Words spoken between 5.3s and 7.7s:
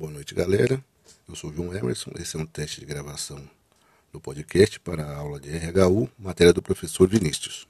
de RHU, matéria do professor Vinícius.